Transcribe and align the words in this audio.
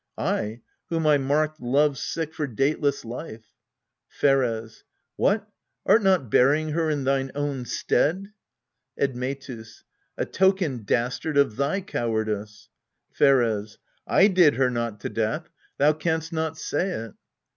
Ay, 0.17 0.61
whom 0.89 1.05
I 1.05 1.19
marked 1.19 1.61
love 1.61 1.95
sick 1.95 2.33
for 2.33 2.47
dateless 2.47 3.05
life. 3.05 3.45
Pheres. 4.09 4.83
What? 5.15 5.47
art 5.85 6.01
not 6.01 6.27
burying 6.31 6.69
her 6.69 6.89
in 6.89 7.03
thine 7.03 7.31
own 7.35 7.65
stead? 7.65 8.31
Admetus. 8.99 9.83
A 10.17 10.25
token, 10.25 10.85
dastard, 10.85 11.37
of 11.37 11.55
thy 11.55 11.81
cowardice. 11.81 12.69
Pheres. 13.13 13.77
I 14.07 14.27
did 14.27 14.55
her 14.55 14.71
not 14.71 14.99
to 15.01 15.09
death: 15.09 15.51
thou 15.77 15.93
canst 15.93 16.33
not 16.33 16.57
say 16.57 16.89
it. 16.89 17.13